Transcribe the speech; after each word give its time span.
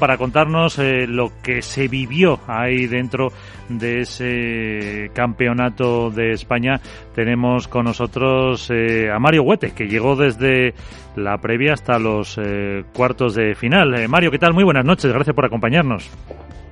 para 0.00 0.16
contarnos 0.16 0.78
eh, 0.78 1.08
lo 1.08 1.32
que 1.42 1.60
se 1.60 1.88
vivió 1.88 2.38
ahí 2.46 2.86
dentro 2.86 3.30
de 3.68 4.02
ese 4.02 5.10
campeonato 5.12 6.10
de 6.10 6.30
España. 6.30 6.76
Tenemos 7.16 7.66
con 7.66 7.86
nosotros 7.86 8.70
eh, 8.70 9.10
a 9.10 9.18
Mario 9.18 9.42
Huete, 9.42 9.72
que 9.74 9.88
llegó 9.88 10.14
desde 10.14 10.72
la 11.16 11.38
previa 11.38 11.72
hasta 11.72 11.98
los 11.98 12.38
eh, 12.38 12.84
cuartos 12.94 13.34
de 13.34 13.56
final. 13.56 14.08
Mario, 14.08 14.30
¿qué 14.30 14.38
tal? 14.38 14.54
Muy 14.54 14.62
buenas 14.62 14.84
noches, 14.84 15.12
gracias 15.12 15.34
por 15.34 15.46
acompañarnos. 15.46 16.08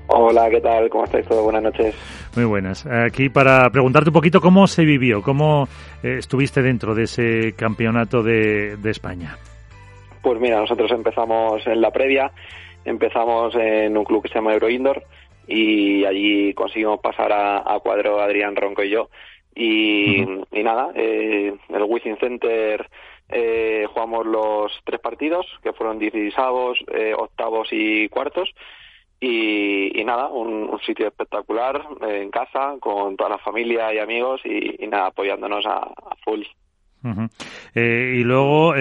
Hola, 0.07 0.49
¿qué 0.49 0.61
tal? 0.61 0.89
¿Cómo 0.89 1.03
estáis 1.03 1.27
todos? 1.27 1.43
Buenas 1.43 1.65
noches. 1.65 1.97
Muy 2.37 2.45
buenas. 2.45 2.87
Aquí 2.87 3.29
para 3.29 3.69
preguntarte 3.71 4.11
un 4.11 4.15
poquito 4.15 4.41
cómo 4.41 4.69
se 4.69 4.85
vivió, 4.85 5.21
cómo 5.21 5.67
estuviste 6.01 6.63
dentro 6.63 6.95
de 6.95 7.03
ese 7.03 7.55
campeonato 7.57 8.23
de, 8.23 8.77
de 8.77 8.91
España. 8.93 9.37
Pues 10.23 10.41
mira, 10.41 10.61
nosotros 10.61 10.93
empezamos 10.93 11.67
en 11.67 11.81
la 11.81 11.91
previa 11.91 12.31
empezamos 12.87 13.55
en 13.57 13.97
un 13.97 14.05
club 14.05 14.23
que 14.23 14.29
se 14.29 14.37
llama 14.37 14.55
Euro 14.55 14.71
Indoor 14.71 15.03
y 15.47 16.05
allí 16.05 16.55
conseguimos 16.55 17.01
pasar 17.01 17.33
a, 17.33 17.79
cuadro 17.83 18.21
Adrián 18.21 18.57
Ronco 18.57 18.83
y 18.83 18.91
yo. 18.91 19.11
Y, 19.55 20.25
nada, 20.53 20.91
eh, 20.95 21.55
el 21.69 21.83
Wizzing 21.83 22.19
Center 22.19 22.89
eh, 23.29 23.87
jugamos 23.93 24.27
los 24.27 24.73
tres 24.85 25.01
partidos, 25.01 25.47
que 25.63 25.73
fueron 25.73 25.99
16 25.99 26.35
eh, 26.93 27.15
octavos 27.17 27.69
y 27.73 28.09
cuartos. 28.09 28.51
Y, 29.19 30.03
nada, 30.05 30.29
un, 30.29 30.79
sitio 30.85 31.09
espectacular 31.09 31.83
eh, 32.07 32.23
en 32.23 32.31
casa, 32.31 32.75
con 32.79 33.17
toda 33.17 33.31
la 33.31 33.39
familia 33.39 33.93
y 33.93 33.99
amigos 33.99 34.43
y, 34.45 34.87
nada, 34.87 35.07
apoyándonos 35.07 35.65
a, 35.67 35.91
full. 36.23 36.43
y 37.75 38.23
luego 38.23 38.75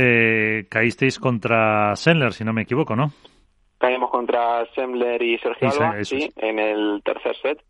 caísteis 0.69 1.19
contra 1.19 1.95
Sendler, 1.95 2.33
si 2.33 2.43
no 2.43 2.53
me 2.53 2.63
equivoco, 2.63 2.95
¿no? 2.95 3.11
Caímos 3.87 4.09
contra 4.09 4.65
Semler 4.73 5.21
y 5.21 5.37
Sergio 5.39 5.69
Alba, 5.69 6.03
sí, 6.03 6.31
en 6.37 6.59
el 6.59 7.01
tercer 7.03 7.35
set. 7.41 7.61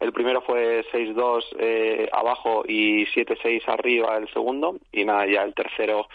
El 0.00 0.12
primero 0.12 0.40
fue 0.42 0.84
6-2 0.92 1.44
eh, 1.58 2.08
abajo 2.12 2.62
y 2.66 3.04
7-6 3.06 3.62
arriba 3.66 4.16
el 4.16 4.28
segundo. 4.32 4.76
Y 4.92 5.04
nada, 5.04 5.26
ya 5.26 5.42
el 5.42 5.54
tercero 5.54 6.06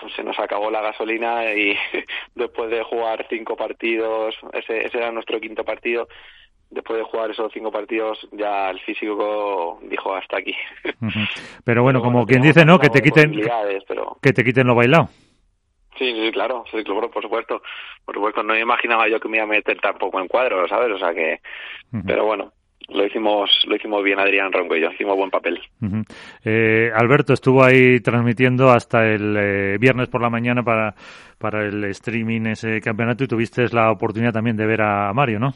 pues, 0.00 0.12
se 0.14 0.22
nos 0.22 0.38
acabó 0.38 0.70
la 0.70 0.82
gasolina 0.82 1.52
y 1.54 1.74
después 2.34 2.70
de 2.70 2.82
jugar 2.82 3.26
cinco 3.30 3.56
partidos, 3.56 4.34
ese, 4.52 4.86
ese 4.86 4.98
era 4.98 5.10
nuestro 5.10 5.40
quinto 5.40 5.64
partido, 5.64 6.06
después 6.70 6.98
de 6.98 7.04
jugar 7.04 7.30
esos 7.30 7.52
cinco 7.52 7.72
partidos 7.72 8.18
ya 8.32 8.70
el 8.70 8.78
físico 8.80 9.80
dijo 9.82 10.14
hasta 10.14 10.38
aquí. 10.38 10.54
Pero 11.64 11.82
bueno, 11.82 12.00
como 12.00 12.26
quien 12.26 12.42
dice, 12.42 12.64
¿no? 12.64 12.78
Que 12.78 12.88
te 12.90 13.00
quiten, 13.00 13.32
que 14.22 14.32
te 14.32 14.44
quiten 14.44 14.66
lo 14.66 14.74
bailado. 14.74 15.08
Sí, 16.00 16.14
sí, 16.14 16.32
claro, 16.32 16.64
sí, 16.70 16.82
claro, 16.82 17.10
por 17.10 17.22
supuesto. 17.22 17.60
Por 18.06 18.14
supuesto, 18.14 18.42
no 18.42 18.58
imaginaba 18.58 19.06
yo 19.06 19.20
que 19.20 19.28
me 19.28 19.36
iba 19.36 19.44
a 19.44 19.48
meter 19.48 19.78
tampoco 19.82 20.18
en 20.18 20.28
cuadro, 20.28 20.66
¿sabes? 20.66 20.90
O 20.94 20.98
sea 20.98 21.12
que, 21.12 21.40
pero 22.06 22.24
bueno, 22.24 22.54
lo 22.88 23.04
hicimos, 23.04 23.50
lo 23.66 23.76
hicimos 23.76 24.02
bien 24.02 24.18
Adrián 24.18 24.50
Ronco 24.50 24.76
y 24.76 24.80
yo, 24.80 24.90
hicimos 24.90 25.14
buen 25.14 25.28
papel. 25.28 25.60
eh, 26.42 26.90
Alberto 26.94 27.34
estuvo 27.34 27.62
ahí 27.62 28.00
transmitiendo 28.00 28.70
hasta 28.70 29.06
el 29.06 29.36
eh, 29.36 29.76
viernes 29.78 30.08
por 30.08 30.22
la 30.22 30.30
mañana 30.30 30.62
para, 30.62 30.94
para 31.36 31.66
el 31.66 31.84
streaming 31.84 32.46
ese 32.46 32.80
campeonato 32.80 33.24
y 33.24 33.28
tuviste 33.28 33.66
la 33.70 33.92
oportunidad 33.92 34.32
también 34.32 34.56
de 34.56 34.64
ver 34.64 34.80
a 34.80 35.12
Mario, 35.12 35.38
¿no? 35.38 35.52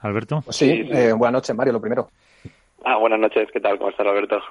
Alberto. 0.00 0.42
Pues 0.44 0.56
sí, 0.56 0.88
eh, 0.90 1.12
buenas 1.12 1.34
noches, 1.34 1.54
Mario, 1.54 1.74
lo 1.74 1.80
primero. 1.80 2.10
Ah, 2.84 2.96
buenas 2.96 3.18
noches, 3.18 3.48
¿qué 3.52 3.60
tal? 3.60 3.76
¿Cómo 3.78 3.90
estás, 3.90 4.06
Alberto? 4.06 4.38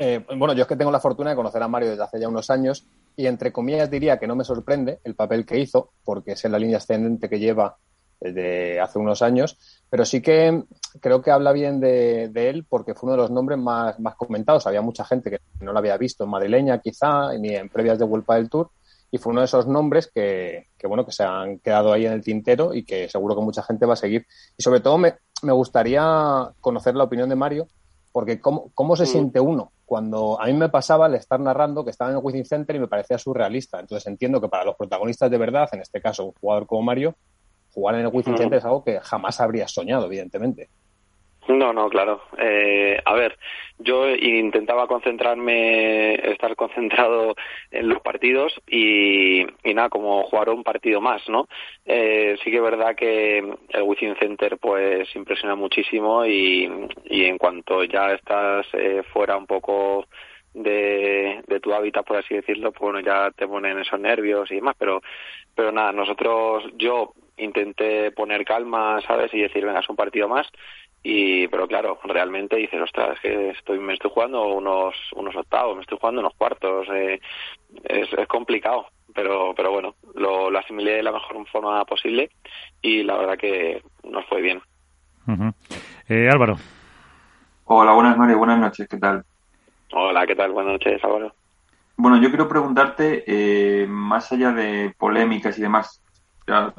Eh, 0.00 0.24
bueno, 0.36 0.52
yo 0.54 0.62
es 0.62 0.68
que 0.68 0.76
tengo 0.76 0.92
la 0.92 1.00
fortuna 1.00 1.30
de 1.30 1.36
conocer 1.36 1.62
a 1.62 1.68
Mario 1.68 1.90
desde 1.90 2.04
hace 2.04 2.20
ya 2.20 2.28
unos 2.28 2.50
años 2.50 2.86
y 3.16 3.26
entre 3.26 3.52
comillas 3.52 3.90
diría 3.90 4.18
que 4.18 4.28
no 4.28 4.36
me 4.36 4.44
sorprende 4.44 5.00
el 5.02 5.16
papel 5.16 5.44
que 5.44 5.58
hizo, 5.58 5.90
porque 6.04 6.32
es 6.32 6.44
en 6.44 6.52
la 6.52 6.58
línea 6.58 6.76
ascendente 6.76 7.28
que 7.28 7.40
lleva 7.40 7.76
desde 8.20 8.80
hace 8.80 8.98
unos 8.98 9.22
años, 9.22 9.58
pero 9.90 10.04
sí 10.04 10.20
que 10.22 10.62
creo 11.00 11.20
que 11.22 11.30
habla 11.30 11.52
bien 11.52 11.80
de, 11.80 12.30
él 12.34 12.64
porque 12.68 12.94
fue 12.94 13.08
uno 13.08 13.16
de 13.16 13.22
los 13.22 13.30
nombres 13.30 13.58
más, 13.58 13.96
comentados. 14.16 14.66
Había 14.66 14.82
mucha 14.82 15.04
gente 15.04 15.30
que 15.30 15.40
no 15.60 15.72
lo 15.72 15.78
había 15.78 15.96
visto 15.96 16.24
en 16.24 16.30
madrileña 16.30 16.80
quizá, 16.80 17.32
ni 17.38 17.54
en 17.54 17.68
previas 17.68 17.98
de 17.98 18.04
Vuelta 18.04 18.34
del 18.34 18.50
Tour, 18.50 18.70
y 19.10 19.18
fue 19.18 19.32
uno 19.32 19.40
de 19.40 19.46
esos 19.46 19.66
nombres 19.66 20.10
que, 20.12 20.68
que, 20.76 20.86
bueno, 20.86 21.04
que 21.04 21.12
se 21.12 21.24
han 21.24 21.58
quedado 21.58 21.92
ahí 21.92 22.06
en 22.06 22.12
el 22.12 22.22
tintero 22.22 22.74
y 22.74 22.84
que 22.84 23.08
seguro 23.08 23.34
que 23.34 23.42
mucha 23.42 23.62
gente 23.62 23.86
va 23.86 23.94
a 23.94 23.96
seguir. 23.96 24.26
Y 24.56 24.62
sobre 24.62 24.80
todo 24.80 24.98
me, 24.98 25.14
me 25.42 25.52
gustaría 25.52 26.50
conocer 26.60 26.94
la 26.94 27.04
opinión 27.04 27.28
de 27.28 27.36
Mario 27.36 27.68
porque 28.12 28.40
¿cómo, 28.40 28.70
cómo 28.74 28.96
se 28.96 29.04
mm. 29.04 29.06
siente 29.06 29.40
uno? 29.40 29.72
Cuando 29.84 30.40
a 30.40 30.46
mí 30.46 30.52
me 30.52 30.68
pasaba 30.68 31.06
el 31.06 31.14
estar 31.14 31.40
narrando 31.40 31.84
que 31.84 31.90
estaba 31.90 32.10
en 32.10 32.16
el 32.16 32.22
Wizzing 32.22 32.44
Center 32.44 32.76
y 32.76 32.80
me 32.80 32.88
parecía 32.88 33.18
surrealista. 33.18 33.80
Entonces 33.80 34.06
entiendo 34.06 34.40
que 34.40 34.48
para 34.48 34.64
los 34.64 34.76
protagonistas 34.76 35.30
de 35.30 35.38
verdad, 35.38 35.68
en 35.72 35.80
este 35.80 36.00
caso 36.00 36.26
un 36.26 36.32
jugador 36.32 36.66
como 36.66 36.82
Mario, 36.82 37.14
jugar 37.72 37.94
en 37.94 38.02
el 38.02 38.08
Wizzing 38.08 38.34
mm. 38.34 38.38
Center 38.38 38.58
es 38.58 38.64
algo 38.64 38.82
que 38.82 39.00
jamás 39.00 39.40
habría 39.40 39.68
soñado, 39.68 40.06
evidentemente. 40.06 40.68
No, 41.48 41.72
no, 41.72 41.88
claro. 41.88 42.20
Eh, 42.36 43.00
a 43.02 43.14
ver, 43.14 43.38
yo 43.78 44.06
intentaba 44.10 44.86
concentrarme, 44.86 46.14
estar 46.30 46.54
concentrado 46.56 47.34
en 47.70 47.88
los 47.88 48.02
partidos 48.02 48.52
y, 48.66 49.46
nada, 49.64 49.88
como 49.88 50.24
jugar 50.24 50.50
un 50.50 50.62
partido 50.62 51.00
más, 51.00 51.26
¿no? 51.28 51.48
Eh, 51.86 52.36
sí 52.44 52.50
que 52.50 52.58
es 52.58 52.62
verdad 52.62 52.94
que 52.94 53.38
el 53.38 53.82
Wizzing 53.82 54.16
Center 54.16 54.58
pues 54.58 55.08
impresiona 55.16 55.54
muchísimo 55.54 56.26
y, 56.26 56.70
y 57.06 57.24
en 57.24 57.38
cuanto 57.38 57.82
ya 57.84 58.12
estás 58.12 58.66
eh, 58.74 59.02
fuera 59.10 59.38
un 59.38 59.46
poco 59.46 60.04
de, 60.52 61.42
de 61.46 61.60
tu 61.60 61.72
hábitat, 61.72 62.04
por 62.06 62.18
así 62.18 62.34
decirlo, 62.34 62.72
pues 62.72 62.92
bueno, 62.92 63.00
ya 63.00 63.30
te 63.30 63.48
ponen 63.48 63.78
esos 63.78 63.98
nervios 63.98 64.50
y 64.50 64.56
demás, 64.56 64.76
pero, 64.78 65.00
pero 65.54 65.72
nada, 65.72 65.92
nosotros, 65.92 66.64
yo 66.76 67.14
intenté 67.38 68.10
poner 68.10 68.44
calma, 68.44 69.00
¿sabes? 69.06 69.32
Y 69.32 69.40
decir, 69.40 69.64
venga, 69.64 69.80
es 69.80 69.88
un 69.88 69.96
partido 69.96 70.28
más 70.28 70.46
y 71.02 71.46
pero 71.48 71.68
claro 71.68 71.98
realmente 72.04 72.56
dices 72.56 72.80
ostras 72.80 73.14
es 73.14 73.20
que 73.20 73.50
estoy 73.50 73.78
me 73.78 73.94
estoy 73.94 74.10
jugando 74.12 74.48
unos 74.48 74.94
unos 75.14 75.34
octavos 75.36 75.76
me 75.76 75.82
estoy 75.82 75.98
jugando 75.98 76.20
unos 76.20 76.34
cuartos 76.34 76.88
eh, 76.92 77.20
es, 77.84 78.12
es 78.12 78.28
complicado 78.28 78.86
pero 79.14 79.54
pero 79.54 79.70
bueno 79.70 79.94
lo, 80.14 80.50
lo, 80.50 80.58
asimilé 80.58 80.96
de 80.96 81.02
la 81.02 81.12
mejor 81.12 81.46
forma 81.48 81.84
posible 81.84 82.30
y 82.82 83.04
la 83.04 83.16
verdad 83.16 83.38
que 83.38 83.82
nos 84.04 84.24
fue 84.26 84.40
bien. 84.40 84.60
Eh, 86.08 86.28
Álvaro. 86.30 86.56
Hola 87.64 87.92
buenas 87.92 88.16
Mario 88.16 88.38
buenas 88.38 88.58
noches 88.58 88.88
qué 88.88 88.96
tal 88.96 89.24
hola 89.92 90.26
qué 90.26 90.34
tal 90.34 90.50
buenas 90.52 90.72
noches 90.74 91.02
Álvaro. 91.04 91.32
Bueno 91.96 92.20
yo 92.20 92.28
quiero 92.28 92.48
preguntarte 92.48 93.24
eh, 93.26 93.86
más 93.86 94.32
allá 94.32 94.52
de 94.52 94.94
polémicas 94.98 95.58
y 95.58 95.62
demás 95.62 96.02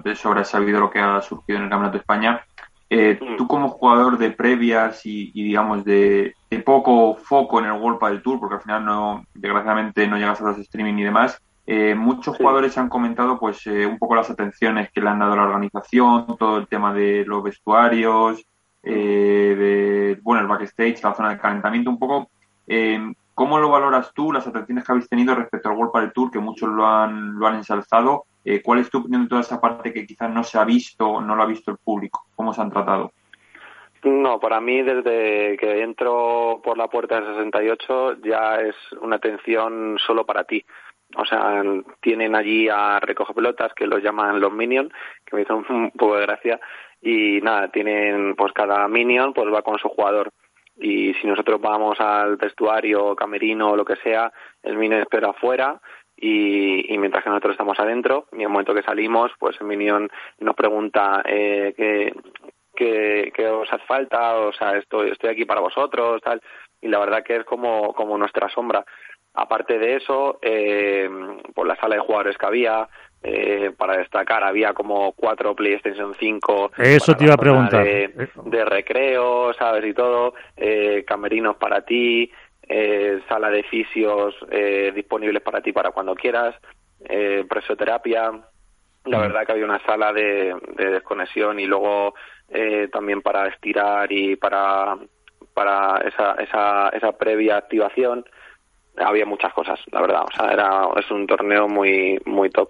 de 0.03 0.16
sobre 0.16 0.44
sabido 0.46 0.80
lo 0.80 0.90
que 0.90 1.00
ha 1.00 1.22
surgido 1.22 1.57
en 1.57 1.66
el 1.66 1.69
Campeonato 1.69 1.97
de 1.97 2.01
España 2.01 2.46
eh, 2.92 3.20
tú 3.38 3.48
como 3.48 3.70
jugador 3.70 4.18
de 4.18 4.32
previas 4.32 5.06
y, 5.06 5.32
digamos 5.32 5.86
de, 5.86 6.34
poco 6.66 7.16
foco 7.16 7.60
en 7.60 7.66
el 7.66 7.74
World 7.74 8.00
del 8.02 8.24
Tour, 8.24 8.40
porque 8.40 8.56
al 8.56 8.62
final 8.62 8.86
no, 8.86 9.26
desgraciadamente 9.36 10.08
no 10.08 10.18
llegas 10.18 10.42
a 10.42 10.46
los 10.46 10.58
streaming 10.58 10.96
y 10.96 11.04
demás, 11.04 11.40
eh, 11.68 11.94
muchos 11.94 12.36
jugadores 12.36 12.76
han 12.80 12.90
comentado 12.90 13.40
pues 13.40 13.66
eh, 13.68 13.86
un 13.86 14.00
poco 14.00 14.16
las 14.16 14.32
atenciones 14.32 14.90
que 14.92 15.02
le 15.02 15.10
han 15.10 15.20
dado 15.20 15.34
a 15.34 15.36
la 15.36 15.44
organización, 15.44 16.36
todo 16.38 16.58
el 16.58 16.68
tema 16.68 16.92
de 16.94 17.24
los 17.26 17.44
vestuarios, 17.44 18.44
de 18.82 20.18
bueno 20.24 20.42
el 20.42 20.48
backstage, 20.48 21.04
la 21.04 21.14
zona 21.14 21.30
de 21.32 21.38
calentamiento, 21.38 21.92
un 21.92 22.00
poco 22.00 22.32
¿Cómo 23.40 23.58
lo 23.58 23.70
valoras 23.70 24.14
tú, 24.14 24.34
las 24.34 24.46
atenciones 24.46 24.84
que 24.84 24.92
habéis 24.92 25.08
tenido 25.08 25.34
respecto 25.34 25.70
al 25.70 25.78
World 25.78 25.94
del 25.96 26.12
Tour, 26.12 26.30
que 26.30 26.40
muchos 26.40 26.68
lo 26.68 26.86
han, 26.86 27.40
lo 27.40 27.48
han 27.48 27.56
ensalzado? 27.56 28.26
Eh, 28.44 28.62
¿Cuál 28.62 28.80
es 28.80 28.90
tu 28.90 28.98
opinión 28.98 29.24
de 29.24 29.30
toda 29.30 29.40
esa 29.40 29.62
parte 29.62 29.94
que 29.94 30.06
quizás 30.06 30.30
no 30.30 30.44
se 30.44 30.60
ha 30.60 30.66
visto, 30.66 31.22
no 31.22 31.38
lo 31.38 31.44
ha 31.44 31.46
visto 31.46 31.72
el 31.72 31.78
público? 31.78 32.26
¿Cómo 32.36 32.54
se 32.54 32.60
han 32.60 32.70
tratado? 32.70 33.14
No, 34.04 34.42
para 34.42 34.60
mí 34.60 34.82
desde 34.82 35.56
que 35.56 35.82
entro 35.82 36.60
por 36.62 36.78
la 36.78 36.90
puerta 36.90 37.22
del 37.22 37.34
68 37.34 38.18
ya 38.26 38.56
es 38.56 38.76
una 39.00 39.16
atención 39.16 39.98
solo 40.06 40.26
para 40.26 40.44
ti. 40.44 40.66
O 41.16 41.24
sea, 41.24 41.64
tienen 42.02 42.36
allí 42.36 42.68
a 42.68 43.00
recoge 43.00 43.34
pelotas 43.34 43.74
que 43.74 43.88
los 43.88 44.04
llaman 44.04 44.42
los 44.42 44.52
minions, 44.52 44.92
que 45.26 45.38
me 45.38 45.44
hizo 45.44 45.56
un 45.56 45.92
poco 45.92 46.18
de 46.18 46.25
gracia. 46.25 46.60
Y 47.02 47.40
nada, 47.40 47.69
tienen, 47.69 48.36
pues 48.36 48.52
cada 48.52 48.86
minion 48.90 49.31
pues 49.31 49.48
va 49.48 49.62
con 49.62 49.80
su 49.80 49.88
jugador. 49.88 50.30
Y 50.80 51.14
si 51.16 51.28
nosotros 51.28 51.60
vamos 51.60 52.00
al 52.00 52.38
vestuario, 52.38 53.16
camerino 53.16 53.72
o 53.72 53.76
lo 53.76 53.86
que 53.86 53.98
sea, 53.98 54.31
el 54.64 54.78
minion 54.78 55.02
espera 55.02 55.30
afuera 55.31 55.80
y, 56.22 56.98
mientras 56.98 57.24
que 57.24 57.30
nosotros 57.30 57.54
estamos 57.54 57.80
adentro 57.80 58.28
y 58.34 58.38
en 58.38 58.42
el 58.42 58.50
momento 58.50 58.74
que 58.74 58.84
salimos, 58.84 59.31
pues 59.40 59.56
el 59.62 59.68
Minion 59.68 60.10
nos 60.40 60.56
pregunta 60.56 61.22
eh, 61.26 62.12
qué, 62.76 63.31
qué, 63.34 63.48
os 63.48 63.72
hace 63.72 63.86
falta, 63.86 64.38
o 64.38 64.52
sea, 64.52 64.78
estoy, 64.78 65.12
estoy 65.12 65.30
aquí 65.30 65.46
para 65.46 65.62
vosotros, 65.62 66.22
tal, 66.22 66.42
y 66.82 66.90
la 66.90 67.00
verdad 67.00 67.24
que 67.24 67.38
es 67.38 67.46
como, 67.46 67.94
como 67.94 68.18
nuestra 68.18 68.50
sombra. 68.50 68.84
Aparte 69.34 69.78
de 69.80 69.96
eso, 69.96 70.40
eh, 70.42 71.10
por 71.54 71.68
la 71.68 71.78
sala 71.78 71.96
de 71.96 72.02
jugadores 72.02 72.38
que 72.38 72.46
había, 72.46 72.90
eh, 73.21 73.71
para 73.77 73.98
destacar, 73.98 74.44
había 74.44 74.74
como 74.74 75.12
cuatro 75.13 75.56
PlayStation 75.56 76.16
5. 76.19 76.71
Eso 76.77 77.16
te 77.16 77.25
iba 77.25 77.33
a 77.33 77.38
preguntar. 77.38 77.83
De, 77.83 78.30
de 78.45 78.66
recreo, 78.66 79.54
¿sabes? 79.54 79.86
Y 79.86 79.94
todo, 79.94 80.33
eh, 80.56 81.04
camerinos 81.06 81.57
para 81.57 81.81
ti, 81.81 82.31
eh, 82.69 83.19
sala 83.27 83.50
de 83.50 83.63
fisios 83.63 84.36
eh, 84.51 84.92
disponibles 84.94 85.42
para 85.42 85.60
ti 85.62 85.74
para 85.74 85.92
cuando 85.92 86.16
quieras, 86.16 86.56
eh, 87.04 87.44
presoterapia. 87.50 88.31
la 89.06 89.19
verdad 89.19 89.45
que 89.45 89.51
había 89.54 89.65
una 89.65 89.83
sala 89.86 90.13
de, 90.13 90.56
desconexión 90.75 91.60
y 91.60 91.65
luego 91.65 92.13
eh, 92.50 92.88
también 92.92 93.22
para 93.22 93.48
estirar 93.48 94.12
y 94.12 94.36
para, 94.36 94.98
para 95.54 95.98
esa, 96.07 96.33
esa, 96.36 96.89
esa 96.89 97.12
previa 97.18 97.57
activación 97.57 98.24
había 98.98 99.25
muchas 99.25 99.54
cosas, 99.54 99.80
la 99.92 100.01
verdad. 100.01 100.24
O 100.24 100.36
sea, 100.36 100.51
era, 100.51 100.88
es 100.98 101.10
un 101.10 101.25
torneo 101.25 101.68
muy, 101.68 102.19
muy 102.25 102.50
top. 102.50 102.69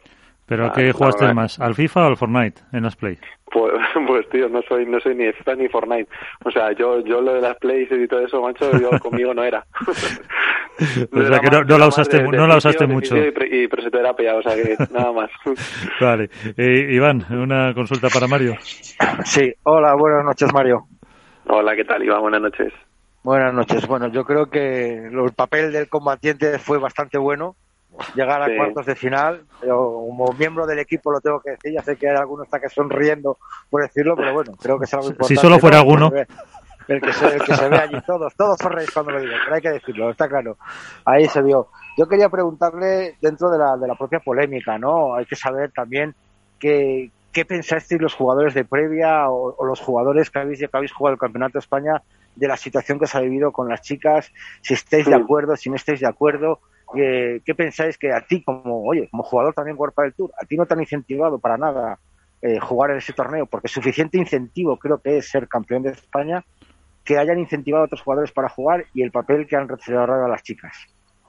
¿Pero 0.49 0.65
a 0.65 0.73
qué 0.73 0.91
jugaste 0.91 1.31
más? 1.31 1.59
¿Al 1.59 1.75
FIFA 1.75 2.05
o 2.05 2.07
al 2.07 2.17
Fortnite 2.17 2.61
en 2.73 2.81
las 2.81 2.95
Play? 2.95 3.19
Pues, 3.51 3.71
pues 4.07 4.27
tío, 4.29 4.49
no 4.49 4.63
soy, 4.63 4.83
no 4.87 4.99
soy 4.99 5.13
ni 5.13 5.31
FIFA 5.31 5.55
ni 5.55 5.69
Fortnite. 5.69 6.09
O 6.43 6.49
sea, 6.49 6.71
yo, 6.71 7.01
yo 7.05 7.21
lo 7.21 7.35
de 7.35 7.41
las 7.41 7.55
Plays 7.57 7.87
y 7.91 8.07
todo 8.07 8.21
eso, 8.21 8.41
macho, 8.41 8.71
yo 8.79 8.89
conmigo 8.99 9.31
no 9.31 9.43
era. 9.43 9.63
o 9.87 9.93
sea 9.93 11.39
que 11.39 11.51
no, 11.51 11.77
la 11.77 11.87
usaste, 11.87 12.23
no 12.23 12.47
la 12.47 12.57
usaste 12.57 12.87
mucho. 12.87 13.15
Y, 13.15 13.31
y 13.51 13.67
presoterapia, 13.67 14.35
o 14.35 14.41
sea 14.41 14.55
que 14.55 14.75
nada 14.91 15.11
más. 15.11 15.29
vale. 16.01 16.31
Eh, 16.57 16.93
Iván, 16.93 17.25
una 17.29 17.71
consulta 17.75 18.09
para 18.09 18.27
Mario. 18.27 18.55
Sí, 19.25 19.53
hola, 19.63 19.93
buenas 19.93 20.25
noches, 20.25 20.51
Mario. 20.51 20.87
Hola, 21.45 21.75
¿qué 21.75 21.85
tal, 21.85 22.03
Iván? 22.03 22.21
Buenas 22.21 22.41
noches. 22.41 22.73
Buenas 23.21 23.53
noches. 23.53 23.85
Bueno, 23.85 24.07
yo 24.07 24.23
creo 24.23 24.47
que 24.47 25.05
el 25.07 25.33
papel 25.35 25.71
del 25.71 25.89
combatiente 25.89 26.57
fue 26.57 26.79
bastante 26.79 27.19
bueno 27.19 27.55
llegar 28.15 28.41
a 28.41 28.55
cuartos 28.55 28.85
de 28.85 28.95
final. 28.95 29.43
Pero 29.59 29.77
como 29.77 30.33
miembro 30.33 30.65
del 30.65 30.79
equipo 30.79 31.11
lo 31.11 31.21
tengo 31.21 31.39
que 31.39 31.51
decir. 31.51 31.73
Ya 31.73 31.81
sé 31.81 31.95
que 31.95 32.09
hay 32.09 32.15
algunos 32.15 32.45
está 32.45 32.59
que 32.59 32.69
sonriendo 32.69 33.37
por 33.69 33.81
decirlo, 33.81 34.15
pero 34.15 34.33
bueno, 34.33 34.53
creo 34.61 34.77
que 34.79 34.85
es 34.85 34.93
algo 34.93 35.07
importante. 35.07 35.35
Si 35.35 35.41
solo 35.41 35.59
fuera 35.59 35.79
alguno. 35.79 36.11
El 36.87 37.01
que, 37.01 37.13
se, 37.13 37.27
el 37.27 37.43
que 37.43 37.55
se 37.55 37.69
ve 37.69 37.77
allí, 37.77 38.01
todos, 38.01 38.33
todos 38.35 38.57
sonreís 38.57 38.89
cuando 38.89 39.11
lo 39.11 39.21
digo, 39.21 39.33
pero 39.43 39.55
hay 39.55 39.61
que 39.61 39.69
decirlo, 39.69 40.09
está 40.09 40.27
claro. 40.27 40.57
Ahí 41.05 41.27
se 41.27 41.39
vio. 41.43 41.67
Yo 41.95 42.07
quería 42.07 42.29
preguntarle, 42.29 43.15
dentro 43.21 43.51
de 43.51 43.59
la, 43.59 43.77
de 43.77 43.87
la 43.87 43.93
propia 43.93 44.19
polémica, 44.19 44.79
¿no? 44.79 45.13
Hay 45.13 45.27
que 45.27 45.35
saber 45.35 45.71
también 45.71 46.15
qué, 46.57 47.11
qué 47.31 47.45
pensasteis 47.45 48.01
los 48.01 48.13
jugadores 48.13 48.53
de 48.53 48.65
previa 48.65 49.29
o, 49.29 49.63
los 49.65 49.79
jugadores 49.79 50.29
que 50.29 50.39
habéis, 50.39 50.59
que 50.59 50.69
habéis 50.71 50.91
jugado 50.91 51.13
el 51.13 51.19
Campeonato 51.19 51.53
de 51.53 51.59
España 51.59 52.01
de 52.35 52.47
la 52.47 52.57
situación 52.57 52.99
que 52.99 53.07
se 53.07 53.17
ha 53.17 53.21
vivido 53.21 53.51
con 53.51 53.69
las 53.69 53.81
chicas, 53.81 54.31
si 54.61 54.73
estáis 54.73 55.05
de 55.05 55.15
acuerdo, 55.15 55.55
si 55.55 55.69
no 55.69 55.75
estáis 55.75 55.99
de 55.99 56.07
acuerdo, 56.07 56.59
¿qué 56.93 57.55
pensáis 57.55 57.97
que 57.97 58.11
a 58.11 58.21
ti 58.21 58.43
como, 58.43 58.85
oye, 58.85 59.07
como 59.09 59.23
jugador 59.23 59.53
también 59.53 59.77
para 59.77 60.05
del 60.05 60.13
Tour, 60.13 60.31
a 60.41 60.45
ti 60.45 60.57
no 60.57 60.65
te 60.65 60.73
han 60.73 60.81
incentivado 60.81 61.39
para 61.39 61.57
nada 61.57 61.99
eh, 62.41 62.59
jugar 62.59 62.91
en 62.91 62.97
ese 62.97 63.13
torneo? 63.13 63.45
Porque 63.45 63.67
suficiente 63.67 64.17
incentivo 64.17 64.77
creo 64.77 65.01
que 65.01 65.17
es 65.17 65.29
ser 65.29 65.47
campeón 65.47 65.83
de 65.83 65.91
España 65.91 66.43
que 67.05 67.17
hayan 67.17 67.39
incentivado 67.39 67.83
a 67.83 67.85
otros 67.85 68.01
jugadores 68.01 68.31
para 68.31 68.49
jugar 68.49 68.85
y 68.93 69.01
el 69.01 69.11
papel 69.11 69.47
que 69.47 69.55
han 69.55 69.67
recibido 69.67 70.03
a 70.03 70.27
las 70.27 70.43
chicas. 70.43 70.75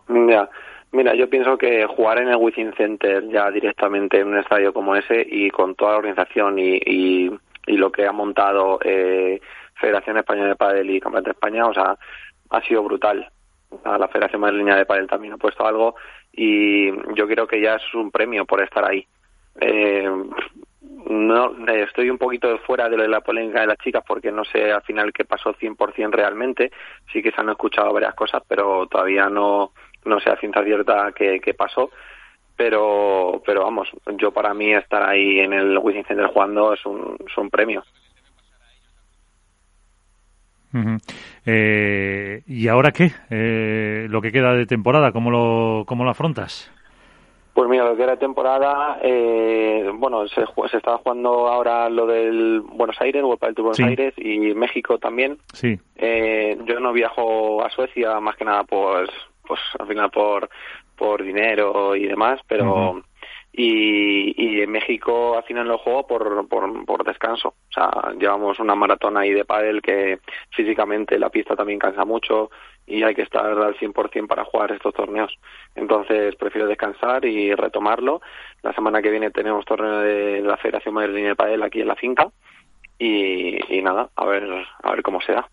Ya, 0.09 0.49
mira, 0.93 1.15
yo 1.15 1.31
pienso 1.31 1.57
que 1.57 1.87
jugar 1.87 2.21
en 2.21 2.29
el 2.29 2.37
Wizzing 2.37 2.75
Center 2.75 3.29
ya 3.29 3.51
directamente 3.51 4.21
en 4.21 4.29
un 4.29 4.39
estadio 4.39 4.73
como 4.73 4.97
ese 4.97 5.25
y 5.29 5.51
con 5.51 5.75
toda 5.75 5.93
la 5.93 5.99
organización 5.99 6.59
y, 6.59 6.79
y, 6.85 7.31
lo 7.77 7.93
que 7.93 8.07
ha 8.07 8.13
montado 8.13 8.81
eh, 8.83 9.41
Federación 9.75 10.19
Española 10.19 10.49
de 10.49 10.57
Padel 10.57 10.91
y 10.91 11.01
Campeonato 11.01 11.31
de 11.31 11.35
España, 11.35 11.67
o 11.67 11.73
sea, 11.73 11.97
ha 12.51 12.63
sido 12.63 12.83
brutal 12.83 13.31
a 13.85 13.99
la 13.99 14.09
Federación 14.09 14.41
Madrileña 14.41 14.77
de 14.77 14.87
Padel 14.87 15.07
también 15.07 15.35
ha 15.35 15.39
puesto 15.39 15.67
algo 15.67 15.95
y 16.33 16.91
yo 17.15 17.27
creo 17.27 17.47
que 17.47 17.61
ya 17.61 17.77
es 17.77 17.95
un 17.95 18.11
premio 18.11 18.45
por 18.45 18.63
estar 18.63 18.85
ahí. 18.85 19.07
Eh, 19.61 20.09
no 21.09 21.55
estoy 21.69 22.11
un 22.11 22.19
poquito 22.19 22.57
fuera 22.59 22.89
de 22.89 23.09
la 23.09 23.21
polémica 23.21 23.61
de 23.61 23.69
las 23.69 23.79
chicas 23.79 24.03
porque 24.07 24.31
no 24.31 24.45
sé 24.45 24.71
al 24.73 24.83
final 24.83 25.13
qué 25.13 25.25
pasó 25.25 25.55
100% 25.55 26.11
realmente. 26.11 26.71
Sí 27.13 27.23
que 27.23 27.33
se 27.33 27.41
han 27.41 27.51
escuchado 27.51 27.93
varias 27.93 28.15
cosas, 28.15 28.43
pero 28.47 28.87
todavía 28.87 29.29
no 29.29 29.73
no 30.05 30.19
sé 30.21 30.31
a 30.31 30.37
ciencia 30.37 30.65
cierta 30.65 31.13
qué, 31.13 31.41
qué 31.41 31.55
pasó. 31.55 31.91
Pero 32.57 33.43
pero 33.45 33.63
vamos, 33.65 33.89
yo 34.19 34.33
para 34.33 34.55
mí 34.55 34.73
estar 34.73 35.09
ahí 35.09 35.41
en 35.41 35.53
el 35.53 35.79
Wizzing 35.79 36.05
Center 36.05 36.27
jugando 36.27 36.75
es 36.75 36.85
un, 36.85 37.17
es 37.27 37.37
un 37.37 37.51
premio. 37.51 37.83
Eh, 41.47 42.43
¿Y 42.47 42.69
ahora 42.69 42.93
qué? 42.93 43.13
Eh, 43.31 44.07
lo 44.09 44.21
que 44.21 44.33
queda 44.33 44.55
de 44.55 44.67
temporada, 44.67 45.13
¿cómo 45.13 45.31
lo, 45.31 45.85
cómo 45.87 46.05
lo 46.05 46.11
afrontas? 46.11 46.71
Pues 47.53 47.69
mira, 47.69 47.85
lo 47.85 47.97
que 47.97 48.05
era 48.05 48.17
temporada, 48.17 48.99
eh, 49.03 49.91
bueno, 49.95 50.27
se, 50.29 50.43
se 50.71 50.77
estaba 50.77 50.99
jugando 50.99 51.49
ahora 51.49 51.91
lo 51.91 52.07
del 52.07 52.61
Buenos 52.61 53.01
Aires, 53.01 53.23
World 53.23 53.41
del 53.41 53.55
Buenos 53.55 53.81
Aires 53.81 54.15
y 54.17 54.39
México 54.55 54.99
también. 54.99 55.39
Sí. 55.53 55.79
yo 55.99 56.81
no 56.81 56.93
viajo 56.93 57.65
a 57.65 57.71
Suecia 57.71 58.21
más 58.21 58.37
que 58.37 58.45
nada, 58.45 58.65
pues, 58.65 59.11
pues 59.47 59.61
al 59.79 59.89
final 59.89 60.11
por, 60.11 60.49
por 60.97 61.23
dinero 61.25 61.97
y 61.97 62.07
demás, 62.07 62.41
pero 62.47 63.03
y, 63.53 64.35
y 64.37 64.61
en 64.61 64.71
México 64.71 65.37
al 65.37 65.43
final 65.45 65.67
lo 65.67 65.79
juego 65.79 66.07
por, 66.07 66.49
por, 66.49 67.05
descanso. 67.05 67.49
O 67.49 67.73
sea, 67.73 68.13
llevamos 68.19 68.59
una 68.61 68.75
maratón 68.75 69.17
ahí 69.17 69.33
de 69.33 69.45
pádel 69.45 69.83
que 69.83 70.21
físicamente 70.51 71.19
la 71.19 71.31
pista 71.31 71.57
también 71.57 71.79
cansa 71.79 72.05
mucho 72.05 72.51
y 72.87 73.03
hay 73.03 73.15
que 73.15 73.23
estar 73.23 73.47
al 73.47 73.77
100% 73.77 74.27
para 74.27 74.45
jugar 74.45 74.73
estos 74.73 74.95
torneos. 74.95 75.35
Entonces 75.75 76.37
prefiero 76.37 76.69
descansar 76.69 77.25
y 77.25 77.55
retomarlo. 77.55 78.21
La 78.63 78.73
semana 78.73 79.03
que 79.03 79.11
viene 79.11 79.31
tenemos 79.31 79.65
torneo 79.65 79.99
de 80.01 80.41
la 80.43 80.57
Federación 80.57 80.95
Madrileña 80.95 81.31
de 81.31 81.37
Padel 81.37 81.63
aquí 81.63 81.81
en 81.81 81.89
la 81.89 81.97
finca 81.97 82.29
y, 82.99 83.77
y 83.77 83.83
nada, 83.83 84.11
a 84.15 84.27
ver, 84.27 84.49
a 84.83 84.91
ver 84.91 85.03
cómo 85.03 85.21
se 85.21 85.33
da. 85.33 85.49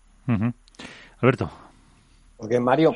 Alberto. 1.20 1.50
Porque 2.38 2.60
Mario, 2.60 2.94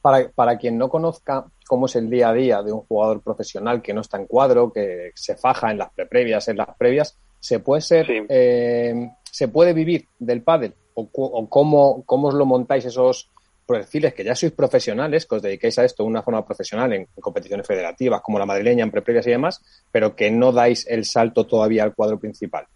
para, 0.00 0.28
para 0.30 0.56
quien 0.56 0.78
no 0.78 0.88
conozca 0.88 1.44
cómo 1.66 1.86
es 1.86 1.96
el 1.96 2.08
día 2.08 2.28
a 2.28 2.32
día 2.32 2.62
de 2.62 2.72
un 2.72 2.82
jugador 2.82 3.20
profesional 3.20 3.82
que 3.82 3.92
no 3.92 4.00
está 4.02 4.18
en 4.18 4.26
cuadro, 4.26 4.72
que 4.72 5.10
se 5.14 5.36
faja 5.36 5.72
en 5.72 5.78
las 5.78 5.90
previas, 5.90 6.46
en 6.46 6.58
las 6.58 6.76
previas, 6.76 7.18
¿se 7.40 7.58
puede 7.58 7.82
ser, 7.82 8.06
eh, 8.28 9.10
se 9.30 9.48
puede 9.48 9.72
vivir 9.72 10.06
del 10.18 10.42
pádel? 10.42 10.74
¿O, 10.94 11.08
o 11.12 11.48
cómo, 11.48 12.04
cómo 12.06 12.28
os 12.28 12.34
lo 12.34 12.46
montáis 12.46 12.84
esos 12.84 13.30
perfiles 13.68 14.14
que 14.14 14.24
ya 14.24 14.34
sois 14.34 14.52
profesionales, 14.52 15.26
que 15.26 15.36
os 15.36 15.42
dedicáis 15.42 15.78
a 15.78 15.84
esto 15.84 16.02
de 16.02 16.08
una 16.08 16.22
forma 16.22 16.44
profesional 16.44 16.90
en, 16.94 17.06
competiciones 17.20 17.66
federativas 17.66 18.22
como 18.22 18.38
la 18.38 18.46
madrileña, 18.46 18.82
en 18.82 18.90
previas 18.90 19.26
y 19.26 19.30
demás, 19.30 19.60
pero 19.92 20.16
que 20.16 20.30
no 20.30 20.52
dais 20.52 20.86
el 20.88 21.04
salto 21.04 21.46
todavía 21.46 21.84
al 21.84 21.94
cuadro 21.94 22.18
principal? 22.18 22.66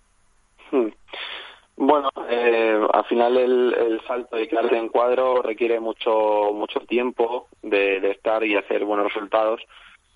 Hmm. 0.70 0.88
Bueno, 1.76 2.10
eh, 2.28 2.86
al 2.92 3.04
final 3.04 3.36
el, 3.36 4.00
salto 4.06 4.36
de 4.36 4.46
quedarte 4.46 4.76
en 4.76 4.88
cuadro 4.88 5.42
requiere 5.42 5.80
mucho 5.80 6.50
mucho 6.52 6.80
tiempo 6.80 7.48
de, 7.62 8.10
estar 8.10 8.44
y 8.44 8.56
hacer 8.56 8.84
buenos 8.84 9.12
resultados. 9.12 9.60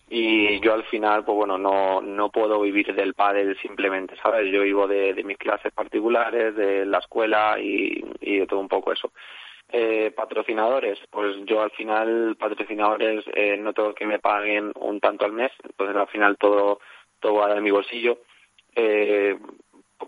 Y 0.08 0.60
yo 0.60 0.74
al 0.74 0.84
final 0.84 1.24
pues 1.24 1.36
bueno 1.36 1.58
no 1.58 2.00
no 2.00 2.30
puedo 2.30 2.60
vivir 2.60 2.94
del 2.94 3.14
pádel 3.14 3.58
simplemente 3.60 4.14
sabes 4.22 4.52
yo 4.52 4.62
vivo 4.62 4.86
de, 4.86 5.20
mis 5.24 5.36
clases 5.36 5.72
particulares 5.72 6.54
de 6.54 6.86
la 6.86 6.98
escuela 6.98 7.58
y, 7.58 8.04
de 8.20 8.46
todo 8.46 8.60
un 8.60 8.68
poco 8.68 8.92
eso. 8.92 9.10
Eh, 9.68 10.12
patrocinadores 10.14 10.98
pues 11.10 11.36
yo 11.46 11.62
al 11.62 11.72
final 11.72 12.36
patrocinadores 12.38 13.24
eh, 13.34 13.56
no 13.56 13.72
tengo 13.72 13.94
que 13.94 14.06
me 14.06 14.20
paguen 14.20 14.72
un 14.78 15.00
tanto 15.00 15.24
al 15.24 15.32
mes 15.32 15.50
entonces 15.64 15.96
al 15.96 16.06
final 16.08 16.36
todo 16.38 16.78
todo 17.18 17.34
va 17.34 17.54
de 17.54 17.60
mi 17.60 17.70
bolsillo. 17.70 18.18
Eh, 18.76 19.36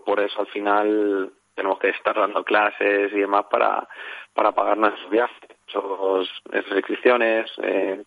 por 0.05 0.19
eso 0.19 0.41
al 0.41 0.47
final 0.47 1.33
tenemos 1.59 1.79
que 1.79 1.89
estar 1.89 2.15
dando 2.15 2.43
clases 2.43 3.11
y 3.11 3.19
demás 3.19 3.45
para, 3.51 3.85
para 4.33 4.53
pagar 4.53 4.77
nuestros 4.77 5.09
viajes, 5.09 5.35
sus 5.67 6.29
restricciones, 6.45 7.51
eh, 7.61 8.01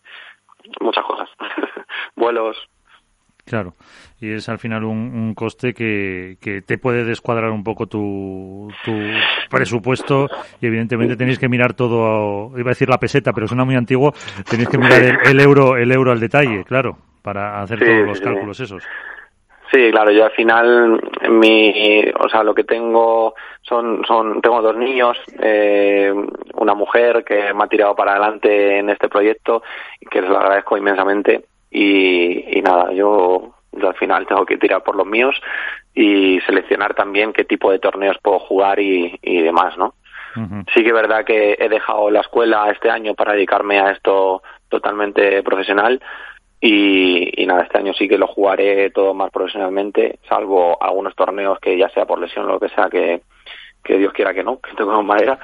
muchas 0.81 1.05
cosas, 1.05 1.29
vuelos. 2.17 2.57
Claro, 3.45 3.75
y 4.21 4.33
es 4.33 4.49
al 4.49 4.59
final 4.59 4.85
un, 4.85 5.35
coste 5.35 5.75
que, 5.75 6.39
que, 6.41 6.63
te 6.63 6.79
puede 6.79 7.05
descuadrar 7.05 7.51
un 7.51 7.65
poco 7.65 7.87
tu, 7.87 8.69
tu 8.85 8.93
presupuesto 9.51 10.29
y 10.61 10.67
evidentemente 10.67 11.17
tenéis 11.17 11.41
que 11.41 11.49
mirar 11.49 11.75
todo, 11.75 12.57
iba 12.57 12.71
a 12.71 12.75
decir 12.75 12.89
la 12.89 12.99
peseta, 12.99 13.33
pero 13.33 13.49
suena 13.49 13.65
muy 13.65 13.75
antiguo, 13.75 14.13
tenéis 14.49 14.69
que 14.69 14.79
mirar 14.79 15.21
el, 15.25 15.41
euro 15.41 15.77
el 15.77 15.91
euro 15.91 16.13
al 16.13 16.21
detalle, 16.21 16.65
claro, 16.65 16.97
para 17.21 17.61
hacer 17.61 17.81
todos 17.81 18.07
los 18.07 18.21
cálculos 18.21 18.61
esos. 18.61 18.85
Sí, 19.73 19.91
claro, 19.91 20.11
yo 20.11 20.27
al 20.27 20.33
final, 20.33 21.01
mi, 21.31 22.05
o 22.21 22.29
sea, 22.29 22.43
lo 22.43 22.55
que 22.55 22.65
tengo 22.65 23.35
son, 23.63 24.05
son, 24.07 24.43
tengo 24.43 24.61
dos 24.61 24.77
niños, 24.77 25.17
eh, 25.41 26.13
una 26.55 26.75
mujer 26.75 27.25
que 27.25 27.55
me 27.55 27.65
ha 27.65 27.69
tirado 27.69 27.97
para 27.97 28.13
adelante 28.13 28.79
en 28.79 28.91
este 28.91 29.09
proyecto 29.09 29.63
y 29.99 30.07
que 30.07 30.21
les 30.21 30.29
lo 30.29 30.37
agradezco 30.37 30.77
inmensamente 30.77 31.47
y, 31.71 32.59
y 32.59 32.61
nada, 32.61 32.93
yo, 32.93 33.55
yo 33.73 33.89
al 33.89 33.95
final 33.95 34.27
tengo 34.27 34.45
que 34.45 34.59
tirar 34.59 34.83
por 34.83 34.95
los 34.95 35.07
míos 35.07 35.41
y 35.95 36.39
seleccionar 36.41 36.93
también 36.93 37.33
qué 37.33 37.45
tipo 37.45 37.73
de 37.73 37.79
torneos 37.79 38.19
puedo 38.23 38.41
jugar 38.41 38.79
y, 38.79 39.19
y 39.23 39.41
demás, 39.41 39.79
¿no? 39.79 39.95
Sí 40.75 40.83
que 40.83 40.89
es 40.89 40.95
verdad 40.95 41.27
que 41.27 41.57
he 41.59 41.69
dejado 41.69 42.11
la 42.11 42.21
escuela 42.21 42.71
este 42.71 42.89
año 42.91 43.15
para 43.15 43.35
dedicarme 43.35 43.81
a 43.81 43.91
esto 43.91 44.43
totalmente 44.71 45.43
profesional, 45.43 46.01
y, 46.65 47.45
nada, 47.45 47.65
este 47.65 47.79
año 47.79 47.93
sí 47.93 48.07
que 48.07 48.17
lo 48.17 48.29
jugaré 48.29 48.91
todo 48.91 49.15
más 49.15 49.33
profesionalmente, 49.33 50.21
salvo 50.29 50.81
algunos 50.81 51.17
torneos 51.17 51.59
que 51.59 51.77
ya 51.77 51.89
sea 51.89 52.07
por 52.07 52.21
lesión 52.21 52.45
o 52.45 52.53
lo 52.53 52.61
que 52.61 52.69
sea, 52.69 52.89
que, 52.89 53.23
que 53.83 53.99
Dios 53.99 54.13
quiera 54.13 54.33
que 54.33 54.45
no, 54.45 54.61
que 54.61 54.73
tengo 54.77 55.03
madera. 55.03 55.41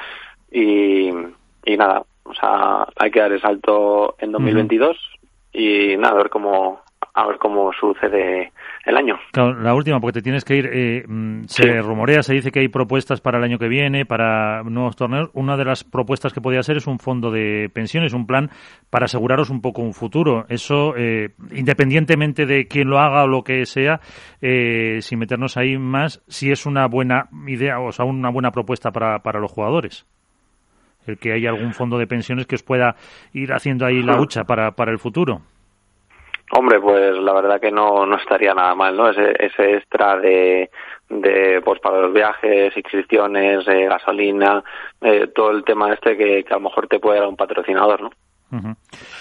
Y, 0.48 1.10
y 1.64 1.76
nada, 1.76 2.04
o 2.22 2.34
sea, 2.34 2.86
hay 2.96 3.10
que 3.10 3.18
dar 3.18 3.32
el 3.32 3.40
salto 3.40 4.14
en 4.20 4.30
2022 4.30 4.96
y 5.52 5.96
nada, 5.96 6.14
a 6.14 6.18
ver 6.18 6.30
cómo, 6.30 6.82
a 7.18 7.26
ver 7.26 7.38
cómo 7.38 7.72
sucede 7.72 8.52
el 8.84 8.96
año. 8.96 9.18
la 9.34 9.74
última, 9.74 9.98
porque 9.98 10.20
te 10.20 10.22
tienes 10.22 10.44
que 10.44 10.56
ir. 10.56 10.70
Eh, 10.72 11.04
mm, 11.06 11.46
se 11.46 11.82
rumorea, 11.82 12.22
se 12.22 12.32
dice 12.32 12.52
que 12.52 12.60
hay 12.60 12.68
propuestas 12.68 13.20
para 13.20 13.38
el 13.38 13.44
año 13.44 13.58
que 13.58 13.66
viene, 13.66 14.06
para 14.06 14.62
nuevos 14.62 14.94
torneos. 14.94 15.28
Una 15.34 15.56
de 15.56 15.64
las 15.64 15.82
propuestas 15.82 16.32
que 16.32 16.40
podría 16.40 16.62
ser 16.62 16.76
es 16.76 16.86
un 16.86 17.00
fondo 17.00 17.32
de 17.32 17.70
pensiones, 17.74 18.12
un 18.12 18.26
plan 18.26 18.50
para 18.88 19.06
aseguraros 19.06 19.50
un 19.50 19.60
poco 19.60 19.82
un 19.82 19.94
futuro. 19.94 20.46
Eso, 20.48 20.94
eh, 20.96 21.30
independientemente 21.50 22.46
de 22.46 22.68
quién 22.68 22.88
lo 22.88 23.00
haga 23.00 23.24
o 23.24 23.26
lo 23.26 23.42
que 23.42 23.66
sea, 23.66 24.00
eh, 24.40 24.98
sin 25.00 25.18
meternos 25.18 25.56
ahí 25.56 25.76
más, 25.76 26.22
si 26.28 26.52
es 26.52 26.66
una 26.66 26.86
buena 26.86 27.28
idea, 27.48 27.80
o 27.80 27.90
sea, 27.90 28.04
una 28.04 28.30
buena 28.30 28.52
propuesta 28.52 28.92
para, 28.92 29.18
para 29.20 29.40
los 29.40 29.50
jugadores 29.50 30.06
el 31.06 31.16
que 31.16 31.32
haya 31.32 31.48
algún 31.48 31.72
fondo 31.72 31.96
de 31.96 32.06
pensiones 32.06 32.46
que 32.46 32.56
os 32.56 32.62
pueda 32.62 32.94
ir 33.32 33.54
haciendo 33.54 33.86
ahí 33.86 34.02
la 34.02 34.20
hucha 34.20 34.44
para, 34.44 34.72
para 34.72 34.92
el 34.92 34.98
futuro. 34.98 35.40
Hombre, 36.50 36.80
pues 36.80 37.16
la 37.18 37.32
verdad 37.34 37.60
que 37.60 37.70
no, 37.70 38.06
no 38.06 38.16
estaría 38.16 38.54
nada 38.54 38.74
mal, 38.74 38.96
¿no? 38.96 39.10
Ese, 39.10 39.34
ese 39.38 39.76
extra 39.76 40.18
de, 40.18 40.70
de 41.10 41.60
pues 41.64 41.78
para 41.80 42.00
los 42.00 42.12
viajes, 42.12 42.76
inscripciones, 42.76 43.66
eh, 43.68 43.86
gasolina, 43.86 44.62
eh, 45.00 45.28
todo 45.34 45.50
el 45.50 45.64
tema 45.64 45.92
este 45.92 46.16
que, 46.16 46.44
que, 46.44 46.54
a 46.54 46.56
lo 46.56 46.64
mejor 46.64 46.88
te 46.88 47.00
puede 47.00 47.18
dar 47.20 47.28
un 47.28 47.36
patrocinador, 47.36 48.02
¿no? 48.02 48.10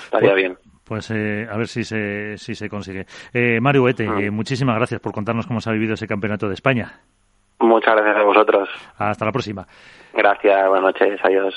Estaría 0.05 0.31
pues, 0.31 0.35
bien. 0.35 0.57
Pues 0.85 1.11
eh, 1.11 1.47
a 1.51 1.57
ver 1.57 1.67
si 1.67 1.83
se, 1.83 2.37
si 2.37 2.55
se 2.55 2.69
consigue. 2.69 3.05
Eh, 3.33 3.59
Mario 3.59 3.83
Huete, 3.83 4.07
mm. 4.07 4.33
muchísimas 4.33 4.77
gracias 4.77 5.01
por 5.01 5.11
contarnos 5.11 5.45
cómo 5.45 5.59
se 5.59 5.69
ha 5.69 5.73
vivido 5.73 5.95
ese 5.95 6.07
campeonato 6.07 6.47
de 6.47 6.53
España. 6.53 7.01
Muchas 7.59 7.95
gracias 7.95 8.17
a 8.17 8.23
vosotros. 8.23 8.69
Hasta 8.97 9.25
la 9.25 9.31
próxima. 9.31 9.67
Gracias, 10.13 10.69
buenas 10.69 10.93
noches, 10.93 11.19
adiós. 11.23 11.53